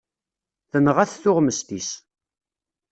Tenɣa-t 0.71 1.17
tuɣmest-is. 1.21 1.89